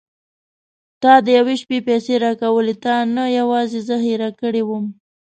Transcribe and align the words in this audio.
تا 1.01 1.13
د 1.25 1.27
یوې 1.37 1.55
شپې 1.61 1.77
پيسې 1.87 2.13
راکولې 2.25 2.75
تا 2.85 2.95
نه 3.15 3.23
یوازې 3.39 3.79
زه 3.87 3.95
هېره 4.05 4.29
کړې 4.39 4.61
وم. 4.65 4.85